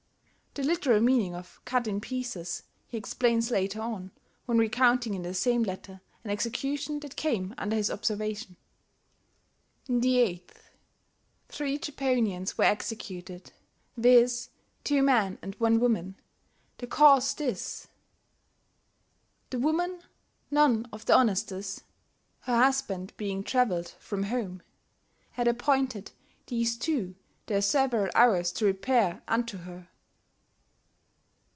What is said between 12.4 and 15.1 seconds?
were executed, viz., two